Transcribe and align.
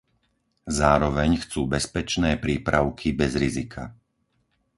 Zároveň 0.79 1.31
chcú 1.45 1.61
bezpečné 1.75 2.31
prípravky 2.45 3.07
bez 3.21 3.31
rizika. 3.43 3.83